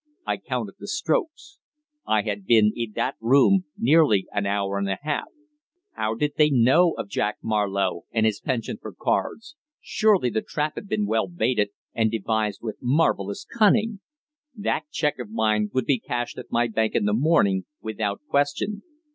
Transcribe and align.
I 0.25 0.37
counted 0.37 0.77
the 0.79 0.87
strokes. 0.87 1.59
I 2.07 2.23
had 2.23 2.47
been 2.47 2.71
in 2.75 2.93
that 2.93 3.17
room 3.21 3.65
nearly 3.77 4.25
an 4.33 4.47
hour 4.47 4.79
and 4.79 4.89
a 4.89 4.97
half. 5.03 5.27
How 5.91 6.15
did 6.15 6.33
they 6.37 6.49
know 6.49 6.93
of 6.97 7.07
Jack 7.07 7.37
Marlowe 7.43 8.05
and 8.11 8.25
his 8.25 8.41
penchant 8.41 8.81
for 8.81 8.93
cards? 8.95 9.55
Surely 9.79 10.31
the 10.31 10.41
trap 10.41 10.73
had 10.73 10.87
been 10.87 11.05
well 11.05 11.27
baited, 11.27 11.69
and 11.93 12.09
devised 12.09 12.61
with 12.63 12.79
marvellous 12.81 13.45
cunning. 13.45 13.99
That 14.55 14.87
cheque 14.89 15.19
of 15.19 15.29
mine 15.29 15.69
would 15.71 15.85
be 15.85 15.99
cashed 15.99 16.39
at 16.39 16.51
my 16.51 16.67
bank 16.67 16.95
in 16.95 17.05
the 17.05 17.13
morning 17.13 17.65
without 17.79 18.21
question. 18.27 18.81